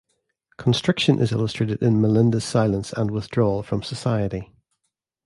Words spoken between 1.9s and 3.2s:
Melinda's silence and